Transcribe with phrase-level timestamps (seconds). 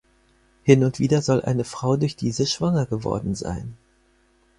[0.63, 3.77] Hin und wieder soll eine Frau durch diese schwanger geworden sein.